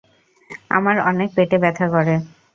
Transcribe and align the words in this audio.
আমার 0.69 0.95
অনেক 1.09 1.29
পেটে 1.35 1.57
ব্যথা 1.63 1.85
করে। 1.93 2.15